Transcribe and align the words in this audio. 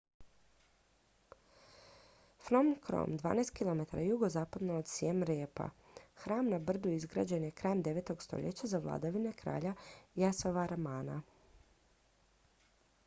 phnom 2.45 2.69
krom 2.85 3.11
12 3.23 3.51
km 3.57 3.83
jugozapadno 4.05 4.77
od 4.83 4.87
siem 4.93 5.21
reapa 5.29 5.67
hram 6.23 6.49
na 6.55 6.59
brdu 6.71 6.93
izgrađen 6.99 7.45
je 7.47 7.51
krajem 7.61 7.83
9. 7.89 8.13
stoljeća 8.27 8.69
za 8.73 8.79
vladavine 8.87 9.35
kralja 9.43 9.75
yasovarmana 10.25 11.19